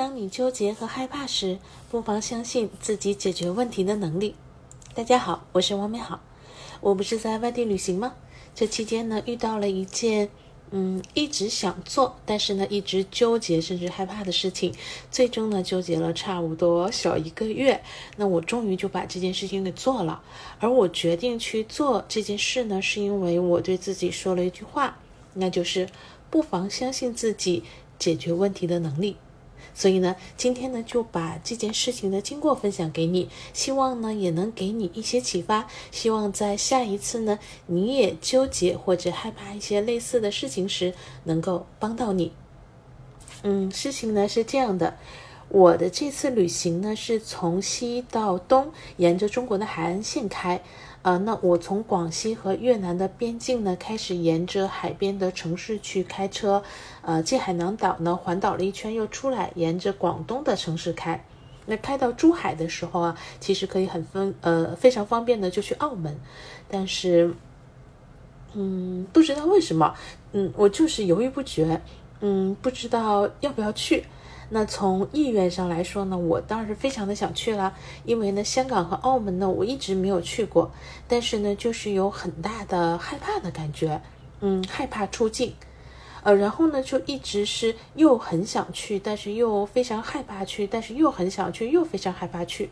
[0.00, 1.58] 当你纠结和害怕时，
[1.90, 4.34] 不妨相信自己解决问题的能力。
[4.94, 6.22] 大家好，我是王美好。
[6.80, 8.14] 我不是在外地旅行吗？
[8.54, 10.30] 这期间呢，遇到了一件
[10.70, 14.74] 嗯一直想做，但是呢一直纠结甚至害怕的事情。
[15.10, 17.82] 最终呢，纠结了差不多小一个月。
[18.16, 20.22] 那我终于就把这件事情给做了。
[20.60, 24.96] 而我决定去做这件事呢，是因为我对自己说了一句话，
[25.34, 25.86] 那就是
[26.30, 27.62] 不妨相信自己
[27.98, 29.18] 解决问题的能力。
[29.80, 40.92] 所以呢，今天呢就把这件事情的经过分享给你，希望呢也能给你一些启发，希望在下一次呢你也纠结或者害怕一些类似的事情时，
[41.24, 42.30] 能够帮到你。
[43.42, 44.98] 嗯，事情呢是这样的。
[45.48, 50.60] 我的这次旅行呢，是从西到东，沿着中国的海岸线开。
[51.02, 56.62] 呃，那我从广西和越南的边境呢，开始沿着海边的城市去开车，
[57.00, 61.24] 呃，进海南岛呢，环岛了一圈又出来，沿着广东的城市开。
[61.64, 66.18] 那开到珠海的时候啊，其实可以很分呃非常方便的就去澳门，
[66.68, 67.32] 但是，
[68.52, 69.94] 嗯，不知道为什么，
[70.32, 71.80] 嗯，我就是犹豫不决，
[72.20, 74.04] 嗯，不知道要不要去。
[74.52, 77.72] 那从意愿上来说呢，我当然是非常的想去了，
[78.04, 80.72] 因为呢，香港和澳门呢，我一直没有去过，
[81.06, 84.02] 但是呢，就是有很大的害怕的感觉，
[84.40, 85.54] 嗯，害怕出境，
[86.24, 92.70] 呃，然后呢，就一直是又很想去，但是又非常害怕去，但是又很想去，又非常害怕去，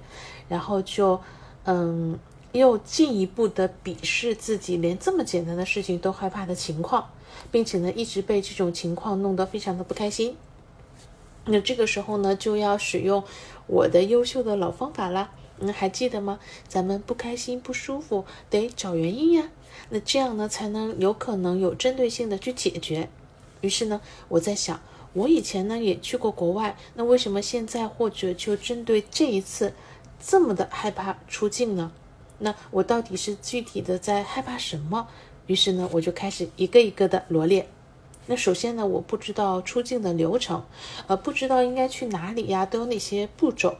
[0.48, 1.20] 然后就，
[1.64, 2.18] 嗯，
[2.50, 7.08] 又进一步的鄙视自己连这么简单的事情都害怕的情况，
[7.52, 10.36] 并且呢，一直被这种情况弄得非常的不开心。
[11.48, 13.24] 那这个时候呢，就要使用
[13.66, 15.30] 我的优秀的老方法啦。
[15.60, 16.38] 嗯，还记得吗？
[16.68, 19.48] 咱们不开心、不舒服，得找原因呀。
[19.90, 23.08] 那这样呢，才能有可能有针对性的去解决。
[23.60, 24.80] 于是呢，我在想，
[25.14, 29.72] 我以前呢也去过国外，那为什么现在或者就针对这一次
[30.24, 31.90] 这么的害怕出境呢？
[32.38, 35.08] 那我到底是具体的在害怕什么？
[35.46, 37.68] 于是呢，我就开始一个一个的罗列。
[38.30, 40.62] 那首先呢，我不知道出境的流程，
[41.06, 43.74] 呃，不知道应该去哪里呀，都有哪些步骤。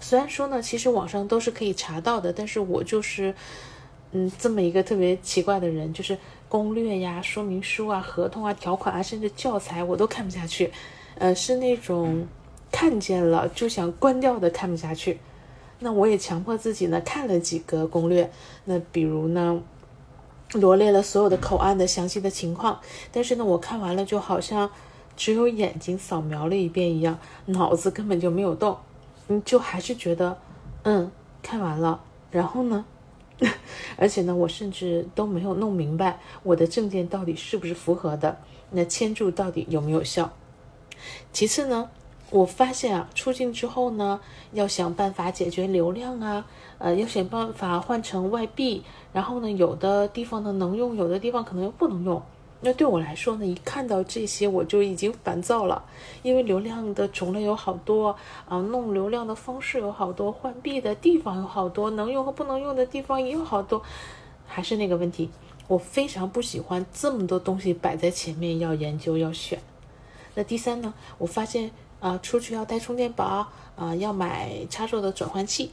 [0.00, 3.34] 虽然说呢，其实网上都是可以查到的，但是我就是，
[4.12, 10.70] 嗯，这么一个特别奇怪的人，就是攻略呀、说明书啊、合同啊、条款啊，甚至教材我都看不下去，
[11.16, 12.26] 呃，是那种
[12.70, 15.18] 看见了就想关掉的，看不下去。
[15.78, 18.30] 那我也强迫自己呢，看了几个攻略，
[18.66, 19.62] 那比如呢。
[20.52, 22.80] 罗列了所有的口岸的详细的情况，
[23.12, 24.70] 但是呢，我看完了就好像
[25.16, 28.78] 只有眼睛扫描了一遍一样，脑子根本就没有动，
[29.28, 30.38] 嗯，就还是觉得，
[30.84, 31.10] 嗯，
[31.42, 32.84] 看完了，然后呢，
[33.98, 38.38] 而且呢，我甚至都没有弄明白我的证件到底是不是符合的，
[38.70, 40.30] 那签注到底有没有效？
[41.32, 41.90] 其次呢？
[42.36, 44.20] 我发现啊，出境之后呢，
[44.52, 46.44] 要想办法解决流量啊，
[46.76, 52.22] 呃，要想办法换成外币，然后呢，有的地方呢能用，有的地方可能又不能用。
[52.60, 55.82] 那对我来说呢，一看到这些我就已经烦躁了，
[56.22, 58.14] 因为流量的种类有好多
[58.46, 63.82] 啊，弄流量的方式有好多，换币的地方有好多，能用和不能用的地方也有好多。
[64.46, 65.30] 还是那个问题，
[65.68, 69.58] 我非常不喜欢这么多东西摆在前面要研究要选。
[70.34, 71.70] 那第三呢，我发现。
[72.06, 75.72] 啊，出去要带充电宝啊，要买插座的转换器，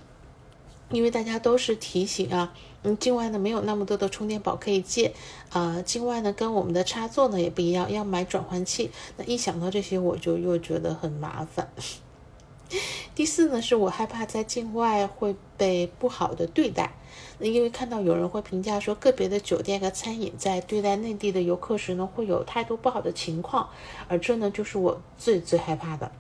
[0.90, 2.52] 因为大家都是提醒啊，
[2.82, 5.14] 嗯，境外呢没有那么多的充电宝可以借，
[5.52, 8.90] 啊，境外呢跟我们的插座呢也不一样，要买转换器。
[9.18, 11.70] 那一想到这些，我就又觉得很麻烦。
[13.14, 16.96] 第四呢，是我害怕在境外会被不好的对待。
[17.38, 23.70] 那因为看到有人会评价说，个别的酒店和餐饮在对待内地的游客时呢，会有态度不好的情况，
[24.08, 26.12] 而这呢，就是我最最害怕的。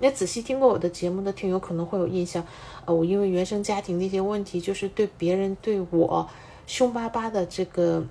[0.00, 2.44] 那仔细听过我的节目的听友可能会有印象，
[2.86, 6.28] 呃，我因为原生家庭的一些问题，就是对别人对我
[6.66, 8.04] 凶巴巴的这个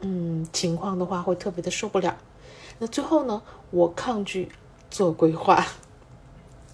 [0.00, 2.16] 嗯情况的话，会特别的受不了。
[2.78, 3.40] 那最后呢，
[3.70, 4.50] 我抗拒
[4.90, 5.64] 做规划。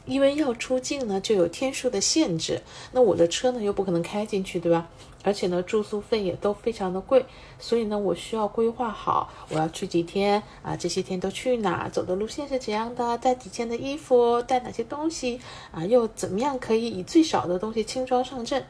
[0.06, 2.60] 因为要出境呢，就有天数的限制。
[2.92, 4.86] 那我的车呢，又不可能开进去，对吧？
[5.24, 7.26] 而且呢，住宿费也都非常的贵，
[7.58, 15.40] 所以呢，我需要规划好我要去几天啊，这些天都去哪，走的路线是怎样的，带几件的衣服，带哪些东西
[15.72, 18.64] 啊，又怎么样可以以最少的东西轻装上阵？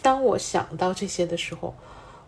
[0.00, 1.74] 当我想到这些的时候，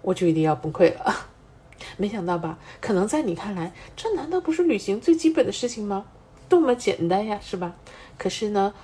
[0.03, 1.29] 我就一定要崩溃了。
[1.97, 2.59] 没想到吧？
[2.81, 6.05] 可能在你看来，这难道不是旅行最基本的事情吗？
[6.49, 7.75] 多么简单呀，是吧？
[8.19, 8.75] 可是呢，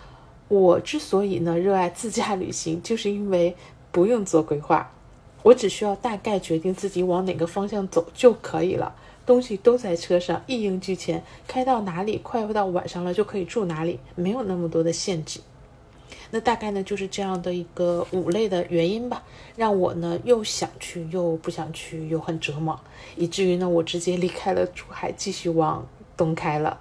[0.49, 3.57] 我之所以呢热爱自驾旅行，就是因为
[3.93, 4.93] 不用做规划，
[5.43, 8.95] 我只需要大概决定自己往哪个方向走就可以了，
[9.25, 15.41] 东西都在车上，一应俱全，开到哪里，快到晚上了就可以住哪里，没有那么多的限制。
[16.33, 19.25] 那大概呢就是这样的一个五类的原因吧，
[19.57, 22.79] 让我呢又想去又不想去，又很折磨，
[23.17, 25.85] 以至于呢我直接离开了珠海，继续往
[26.17, 26.81] 东开了。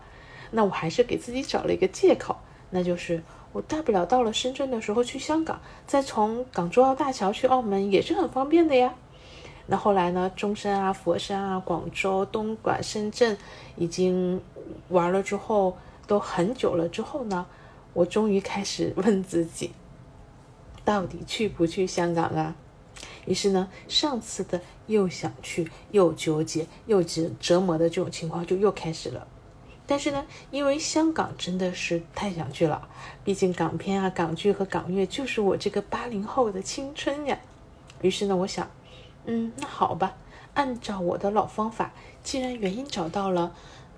[0.52, 2.36] 那我还是给自己找了一个借口，
[2.70, 8.94] 那就是我大不了到了深圳的时候去香港，再从港珠澳大桥去澳门也是很方便的呀。
[9.68, 13.38] 那后来呢，中山啊、佛山啊、广州、东莞、深圳
[13.76, 14.42] 已经
[14.90, 17.46] 玩了之后，都很久了之后呢。
[17.94, 19.72] 我终于开始 问自己，
[20.86, 22.56] 到底去不去香港啊？
[23.26, 29.28] 于是呢，上次的又想去又纠结又折折磨的这种情况就又开始了。
[29.90, 32.88] 但是呢，因为香港真的是太想去了，
[33.24, 37.40] 毕竟港片啊、港剧和港乐就是我这个八零后的青春呀。
[38.04, 38.70] 于是呢，我想，
[39.26, 40.16] 嗯，那好吧，
[40.54, 41.92] 按照我的老方法，
[42.22, 43.56] 既然原因找到了，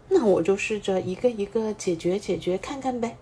[0.08, 3.18] 那我就试着一个一个解决解决看看呗。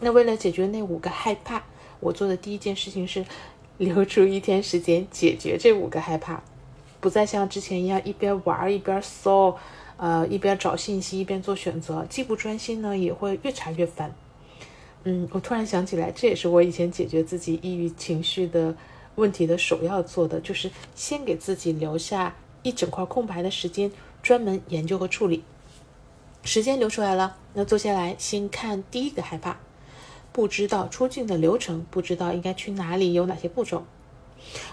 [0.00, 1.64] 那为了解决那五个害怕，
[2.00, 3.24] 我做的第一件事情是
[3.78, 6.42] 留出一天时间解决这五个害怕，
[7.00, 9.56] 不再像之前一样一边玩一边搜，
[9.96, 14.14] 呃，一边找信息一边做选择，既不专心呢，也会越查越烦。
[15.04, 18.74] 嗯，我突然想起来，这也是我以前解决自己抑郁情绪的
[19.14, 23.90] 问题的首要做的，就是先给自己留下一整块空白的时间，
[24.22, 25.44] 专门研究和处理。
[26.42, 29.58] 时间留出来了，那坐下来先看第一个害怕。
[30.32, 33.84] 不知道出境的流程，不知道应该去哪里，有哪些步骤。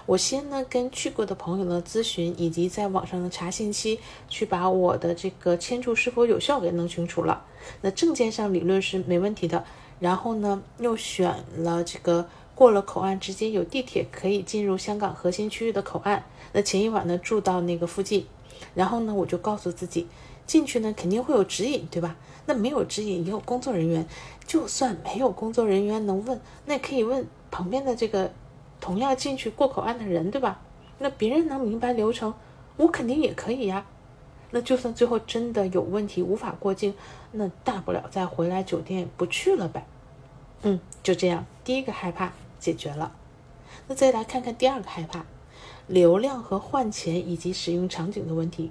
[0.06, 7.44] 我先呢跟去过的朋友呢咨询，以及在网上呢查信息，去把我的这个签注是否有效给弄清楚了。
[7.82, 9.64] 那证件上理论是没问题的。
[9.98, 16.24] 然后呢又选了这个过了口岸直接有地铁可以进入香港核心区域的口岸。
[16.52, 18.26] 那前一晚呢住到那个附近，
[18.74, 20.06] 然后呢我就告诉自己。
[20.46, 22.14] 进去呢，肯定会有指引，对吧？
[22.46, 24.06] 那没有指引，也有工作人员。
[24.46, 28.30] 就算没有工作人员能问，那可以问旁边的这个
[28.80, 30.60] 同样进去过口岸的人，对吧？
[30.98, 32.32] 那别人能明白流程，
[32.76, 33.84] 我肯定也可以呀。
[34.52, 36.94] 那就算最后真的有问题无法过境，
[37.32, 39.84] 那大不了再回来酒店不去了呗。
[40.62, 43.12] 嗯，就这样，第一个害怕解决了。
[43.88, 45.26] 那再来看看第二个害怕，
[45.86, 48.70] 流量和换钱以及使用场景的问题。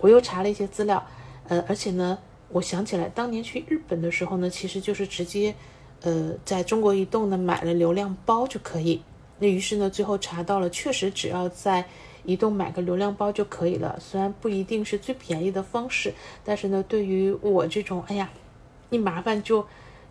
[0.00, 1.04] 我又查了一些资料，
[1.48, 2.18] 呃，而且呢，
[2.50, 5.54] 我想起来当年去日本的时候呢，其实就是直接，
[6.02, 9.02] 呃，在中国移动呢买了流量包就可以。
[9.38, 11.84] 那于是呢，最后查到了，确实只要在
[12.24, 13.98] 移动买个流量包就可以了。
[14.00, 16.12] 虽然不一定是最便宜的方式，
[16.44, 18.30] 但是呢，对于我这种哎呀，
[18.90, 19.66] 一麻烦就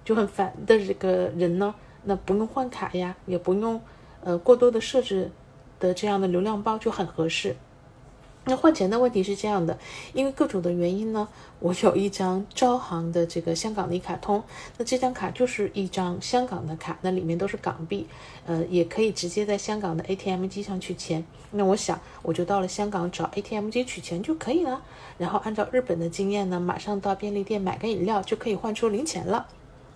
[0.06, 3.82] 就很烦的这个人呢，那不用换卡呀，也不用
[4.22, 5.30] 呃过多的设置
[5.80, 7.56] 的这样的流量包就很合适。
[8.50, 9.78] 那换钱的问题是这样的，
[10.14, 11.28] 因为各种的原因呢，
[11.60, 14.42] 我有一张招行的这个香港的一卡通，
[14.78, 18.08] 那这张卡就是一张香港的卡，那里面都是港币，
[18.46, 21.26] 呃，也可以直接在香港的 ATM 机上取钱。
[21.52, 24.82] 那我想，我就到了香港找 ATM 机取钱就可以了。
[25.18, 29.46] 然后按照日本的经验呢，马上到便利店买个饮料就可以换出零钱了。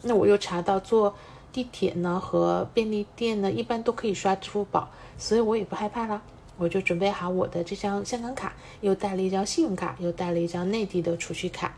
[0.02, 1.16] 那我又查到坐
[1.54, 6.22] 地铁呢和便利店呢一般都可以刷支付宝，所以我也不害怕了。
[6.62, 11.76] 我就准备好我的这张香港卡，又带了一张信用卡，又带了一张内地的储蓄卡。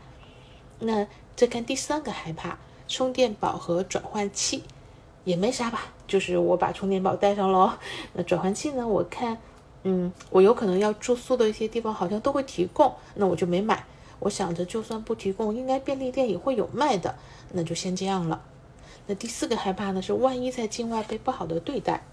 [0.78, 4.62] 那再看第三个害怕，充电宝和转换器
[5.24, 7.72] 也没啥吧，就是我把充电宝带上喽。
[8.12, 8.86] 那转换器呢？
[8.86, 9.38] 我看，
[9.84, 13.86] 嗯，我有可能要住宿的一些地方好像都会提供，那我就没买。
[14.18, 17.14] 我想着就算不提供，应该便利店也会有卖的，
[17.52, 18.42] 那就先这样了。
[19.06, 22.04] 那第四个害怕呢，是万一在境外被不好的对待。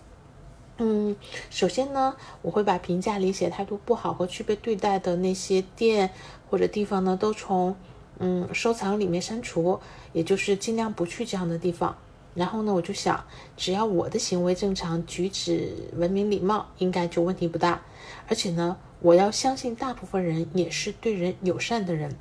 [0.84, 1.16] 嗯，
[1.52, 6.10] 首先呢，我会把评价里写态度不好和区别对待的那些店
[6.50, 7.76] 或者地方呢，都从
[8.18, 9.80] 嗯收藏里面删除，
[10.12, 11.96] 也就是尽量不去这样的地方。
[12.34, 13.24] 然后呢，我就想，
[13.56, 17.84] 只要我的行为正常，举止文明礼貌，应该就问题不大。
[18.28, 22.18] 而且呢，我要相信大部分人也是对人友善的人。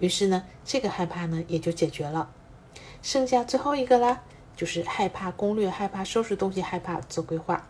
[0.00, 2.30] 于是呢，这个害怕呢也就解决了。
[3.02, 4.22] 剩下最后一个啦，
[4.56, 7.66] 就是害怕攻略，害怕收拾东西，害怕做规划。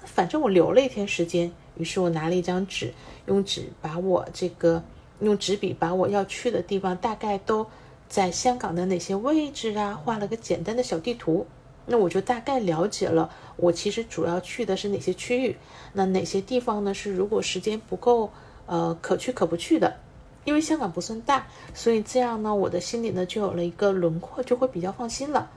[0.00, 2.92] 那反正我留了一天时间，于是我拿了一张纸，
[3.26, 4.82] 用纸把我这个
[5.20, 7.66] 用纸笔把我要去的地方大概都
[8.08, 11.46] 在香港的哪些位置啊，画了个简单的小地图。
[11.86, 15.56] 那我就大概了解了，我其实主要去的是哪些区域，
[15.94, 16.94] 那哪些地方呢？
[16.94, 18.30] 是如果时间不够，
[18.66, 19.96] 呃，可去可不去的。
[20.44, 25.50] 因为香港不算大，所以这样呢，我的心里呢就有了一个轮廓，就会比较放心了。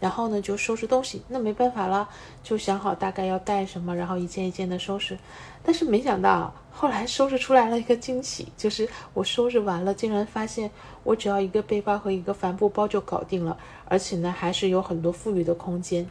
[0.00, 1.22] 然后呢就收拾东西。
[1.28, 2.08] 那没办法了，
[2.42, 5.18] 就想好大概要带什么，然后一件一件的收拾。
[5.62, 10.70] 但是没想到后来收拾出来了一个惊喜，就是我收拾完了，竟然发现
[11.04, 16.08] 我只要一个背包和一个帆布包就搞定了，而且呢还是有很多富裕的空间。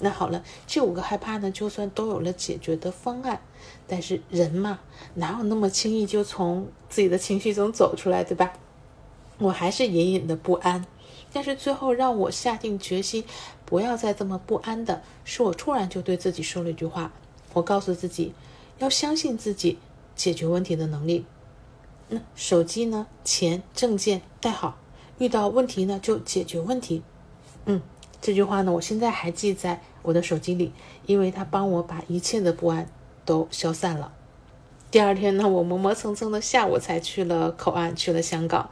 [0.00, 3.40] 那好了，这五个害怕呢，就算都有了解决的方案，
[3.86, 4.80] 但是人嘛，
[5.14, 8.52] 哪有那么轻易就从自己的情绪中走出来，对吧？
[9.38, 10.84] 我还是隐隐的不安。
[11.34, 13.24] 但是最后让我下定决心
[13.66, 17.12] 不要再这么不安的，是我突然就对自己说了一句话，
[17.52, 18.32] 我告诉自己
[18.78, 19.78] 要相信自己
[20.16, 21.26] 解决问题的能力。
[22.08, 24.78] 那手机呢，钱、证件带好，
[25.18, 27.02] 遇到问题呢就解决问题。
[27.66, 27.82] 嗯。
[28.20, 30.72] 这句话呢，我现在还记在我的手机里，
[31.04, 32.88] 因为它帮我把一切的不安
[33.26, 34.13] 都消散了。
[34.94, 38.70] 第二天呢，我磨磨蹭蹭的下午才去了口岸，去了香港。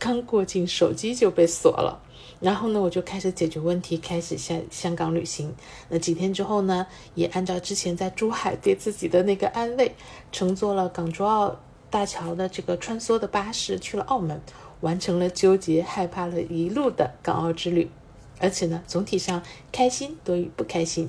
[0.00, 2.02] 刚过境，手机就被锁了。
[2.40, 5.54] 然后呢，我就开始解决问题，开始下香港旅行。
[5.88, 9.94] 那几天之后呢，也按照之前在珠海对自己的那个安慰，
[10.32, 11.56] 乘坐了港珠澳
[11.88, 14.42] 大桥的这个穿梭的巴士去了澳门，
[14.80, 17.88] 完成了纠结害怕了一路的港澳之旅。
[18.40, 21.08] 而且呢，总体上开心多于不开心。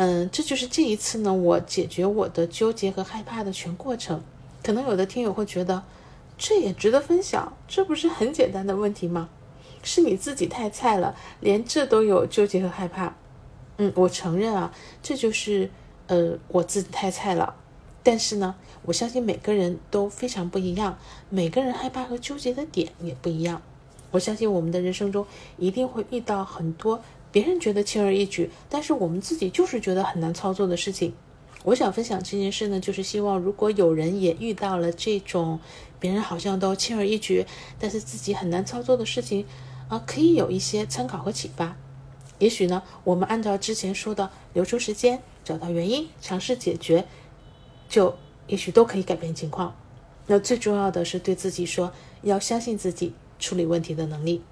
[0.00, 4.22] 嗯，这就是这一次呢，我解决我的纠结和害怕的全过程。
[4.62, 5.82] 可能有的听友会觉得，
[6.38, 9.28] 这也值得分享，这不是很简单的问题吗？
[9.82, 13.16] 是你自己太菜了，连这都有纠结和害怕。
[13.78, 15.68] 嗯，我承认啊，这就是
[16.06, 17.56] 呃我自己太菜了。
[18.04, 20.96] 但是呢，我相信每个人都非常不一样，
[21.28, 23.60] 每个人害怕和纠结的点也不一样。
[24.12, 25.26] 我相信我们的人生中
[25.56, 27.02] 一定会遇到很多
[27.38, 31.14] 别人觉得轻而易举，但是我们自己就是觉得很难操作的事情。
[31.62, 35.60] 我想分享这件事呢，就是希望如果有人也遇到了这种
[36.00, 37.46] 别人好像都轻而易举，
[37.78, 39.46] 但是自己很难操作的事情
[39.88, 41.76] 啊，可以有一些参考和启发。
[42.40, 47.06] 也许呢，我们按照之前说的，留出时间，找到原因，尝试解决，
[47.88, 48.16] 就
[48.48, 49.76] 也许都可以改变情况。
[50.26, 51.92] 那最重要的是对自己说，
[52.22, 53.12] 要相信自己。
[53.40, 54.42] 处理问题的能力。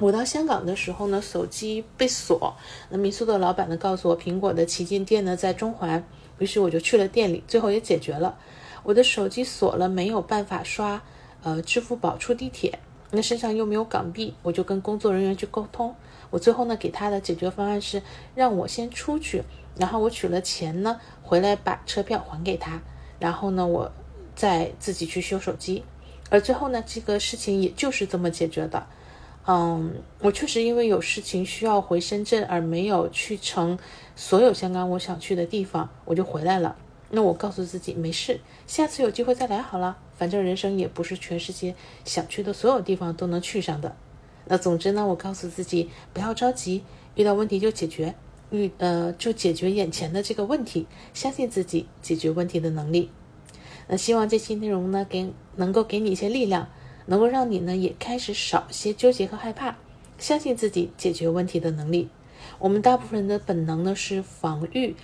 [0.00, 2.56] 我到香港的时候呢，手机被锁。
[2.90, 6.04] 那民宿的老板呢，告诉我苹果的旗舰店呢在中环，
[6.38, 8.36] 于是我就去了店里，最后也解决了。
[8.82, 11.00] 我的手机锁了，没有办法刷
[11.44, 12.78] 呃支付宝出地铁，
[13.12, 15.94] 那身上又没有港币，我就跟工作人员去沟通。
[16.30, 18.02] 我最后呢给他的解决方案是
[18.34, 19.44] 让我先出去，
[19.76, 22.82] 然后我取了钱呢回来把车票还给他，
[23.20, 23.92] 然后呢我
[24.34, 25.84] 再自己去修手机。
[26.30, 28.84] 而最后呢，这个事情也就是这么解决的。
[29.46, 33.78] 嗯，我确实因为有事情需要回深圳，而没有去成
[34.16, 36.76] 所有香港我想去的地方，我就回来了。
[37.10, 39.98] 那我告诉自己没事，下次有机会再来好了。
[40.16, 41.74] 反正人生也不是全世界
[42.04, 43.94] 想去的所有地方都能去上的。
[44.46, 46.82] 那总之呢，我告诉自己不要着急，
[47.14, 48.14] 遇到问题就解决，
[48.50, 53.10] 遇呃就解决眼前的这个问题，相信自己解决问题的能力。
[53.88, 56.68] 那希望这期内容呢，给能够给你一些力量，
[57.06, 59.76] 能够让你呢也开始少些纠结和害怕，
[60.18, 62.08] 相信自己解决问题的能力。
[62.58, 64.94] 我们大部分人的本能呢是防御，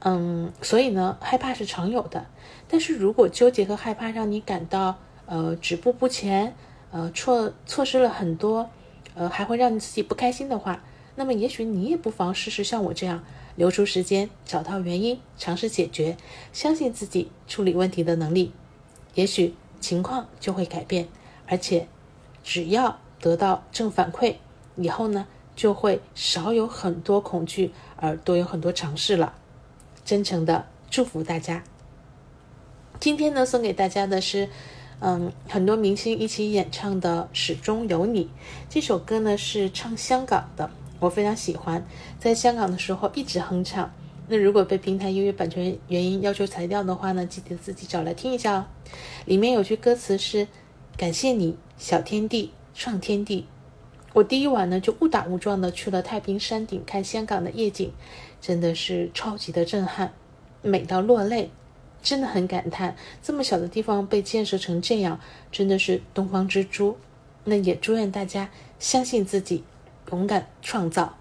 [0.00, 2.26] 嗯，所以呢害怕是常有的。
[2.68, 6.54] 但是如果纠结和害怕让你感到呃止步不前，
[6.90, 8.70] 呃错错失了很多，
[9.14, 10.82] 呃还会让你自己不开心的话，
[11.16, 13.22] 那么也许你也不妨试试像我这样。
[13.56, 16.16] 留出时间，找到原因，尝试解决，
[16.52, 18.52] 相信自己处理问题的能力，
[19.14, 21.06] 也许情况就会改变。
[21.54, 21.86] 而且，
[22.42, 24.34] 只要得到正反馈，
[24.74, 29.34] 以后呢就会少有很多恐惧，而多有很多尝试了。
[30.04, 31.62] 真诚的祝福大家。
[32.98, 34.48] 今天呢，送给大家的是，
[34.98, 38.24] 嗯，很多明星一起演唱的《始终有你》
[38.68, 40.68] 这首歌呢，是唱香港的。
[40.98, 41.86] 我非常喜欢，
[42.18, 43.92] 在香港的时候一直哼唱。
[44.26, 48.66] 那如果被平台音乐版权原因要求裁掉的话呢，记得自己找来听一下哦。
[49.26, 50.48] 里面有句歌词是
[50.96, 53.46] ：“感谢你，小天地创天地。”
[54.14, 57.92] 我第一晚呢就误打误撞的去了太平山顶看香港的夜景，
[58.40, 60.12] 真的是超级的震撼，
[60.62, 61.50] 美到落泪，
[62.00, 65.18] 真的很感叹这么小的地方被建设成这样，
[65.50, 66.96] 真的是东方之珠。
[67.42, 69.64] 那也祝愿大家相信自己。
[70.12, 71.16] 勇敢创造。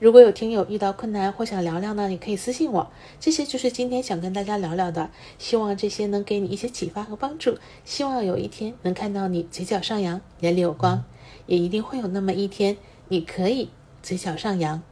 [0.00, 2.90] 如果有听友遇到困难或想聊聊呢，也可以私信我。
[3.20, 7.56] 这些就是今天想跟大家聊聊的，希望这些能给你一些启发和帮助。
[7.84, 11.04] 希望有一天能看到你嘴角上扬，眼里有光，
[11.46, 12.76] 也一定会有那么一天，
[13.08, 13.70] 你可以
[14.02, 14.82] 嘴角上扬，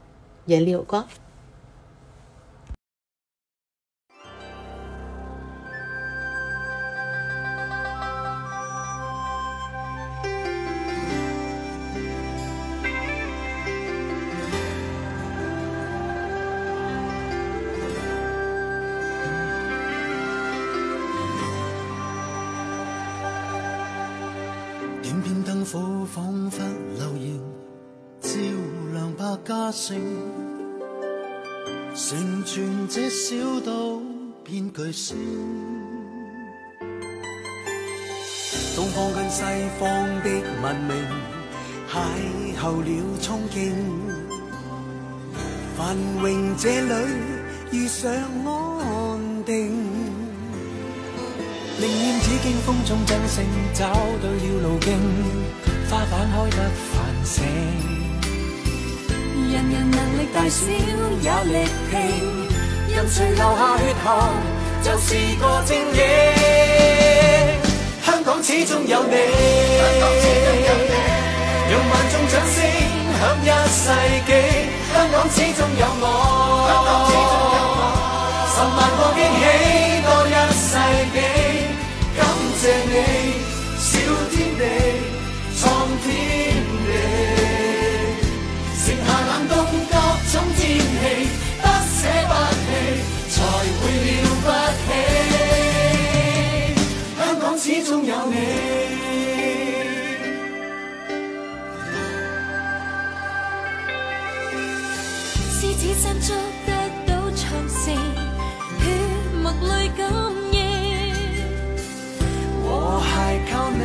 [0.47, 1.06] 眼里有光。
[26.14, 26.62] 仿佛
[26.99, 27.40] 流言，
[28.21, 28.38] 照
[28.92, 29.99] 亮百家姓，
[31.95, 33.99] 成全这小岛
[34.45, 35.16] 变巨星。
[38.76, 39.42] 东方跟西
[39.81, 39.88] 方
[40.21, 40.28] 的
[40.62, 40.95] 文明
[41.90, 41.97] 邂
[42.61, 42.88] 逅了
[43.19, 43.73] 憧憬，
[45.78, 46.92] 繁荣这里
[47.71, 49.71] 遇上安定。
[51.81, 53.42] 宁愿只经风中掌声，
[53.73, 54.92] 找对了路径，
[55.93, 56.59] 花瓣开得
[56.89, 57.45] 繁盛。
[59.53, 61.93] 人人能力大小有力拼，
[62.89, 64.09] 任谁流下血汗，
[64.83, 66.01] 就是个精英。
[68.03, 69.15] 香港始终有你，
[71.71, 72.57] 用万众掌声
[73.21, 73.85] 响一世
[74.27, 74.33] 纪。
[74.95, 76.07] 香港始终有我，
[105.83, 106.71] 狮子山捉得
[107.09, 108.87] 到长城，血
[109.43, 110.07] 脉泪感。
[113.51, 113.83] 靠你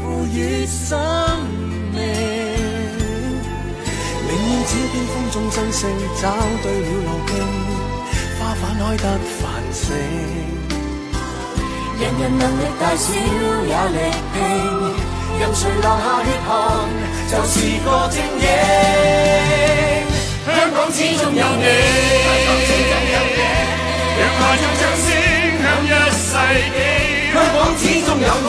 [0.00, 0.98] 赋予生
[1.92, 2.00] 命，
[4.26, 5.86] 宁愿只见风中真星，
[6.22, 6.22] 找
[6.62, 7.30] 对了路径，
[8.38, 9.04] 花瓣开得
[9.38, 9.42] 繁
[9.74, 9.84] 盛。
[12.00, 13.98] 人人能力大小也力
[14.32, 14.34] 拼，
[15.38, 16.50] 任谁流下血汗，
[17.30, 17.52] 就是
[17.84, 20.03] 个精英。
[20.54, 21.66] 香港始终有你，
[24.16, 25.06] 让万众掌声
[25.60, 26.30] 响一世
[26.74, 26.78] 纪。
[27.34, 28.48] 香港始终有我，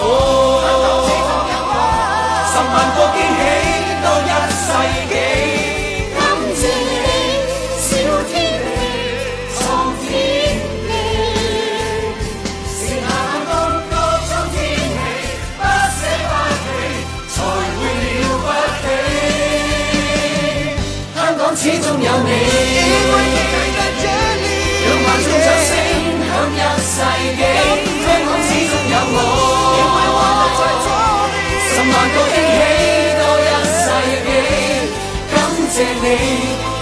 [36.02, 36.06] 你，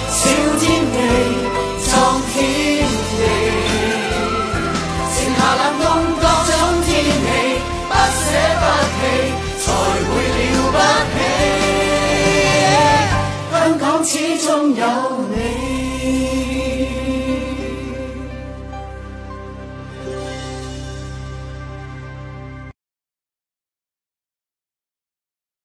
[0.09, 0.21] 小
[0.59, 0.97] 天地，
[1.85, 1.91] 创
[2.33, 2.35] 天
[2.81, 3.21] 地，
[5.13, 5.85] 剩下冷冬
[6.19, 6.51] 各种
[6.85, 7.27] 天气，
[7.87, 8.21] 不舍
[8.61, 8.63] 不
[8.95, 9.01] 弃，
[9.59, 9.65] 才
[10.09, 10.77] 会了不
[11.13, 11.15] 起。
[13.51, 14.11] 香港始
[14.45, 14.83] 终有
[15.33, 15.42] 你。